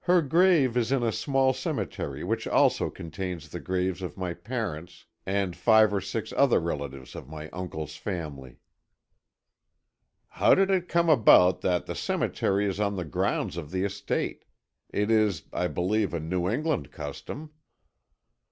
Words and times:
"Her 0.00 0.22
grave 0.22 0.76
is 0.76 0.90
in 0.90 1.04
a 1.04 1.12
small 1.12 1.52
cemetery 1.52 2.24
which 2.24 2.48
also 2.48 2.90
contains 2.90 3.48
the 3.50 3.60
graves 3.60 4.02
of 4.02 4.16
my 4.16 4.34
parents 4.34 5.06
and 5.24 5.54
five 5.54 5.94
or 5.94 6.00
six 6.00 6.32
other 6.36 6.58
relatives 6.58 7.14
of 7.14 7.28
my 7.28 7.48
uncle's 7.50 7.94
family." 7.94 8.56
"How 10.30 10.56
did 10.56 10.68
it 10.72 10.88
come 10.88 11.08
about 11.08 11.60
that 11.60 11.86
the 11.86 11.94
cemetery 11.94 12.66
is 12.66 12.80
on 12.80 12.96
the 12.96 13.04
grounds 13.04 13.56
of 13.56 13.70
the 13.70 13.84
estate? 13.84 14.44
It 14.90 15.12
is, 15.12 15.44
I 15.52 15.68
believe, 15.68 16.12
a 16.12 16.18
New 16.18 16.48
England 16.50 16.90
custom." 16.90 17.52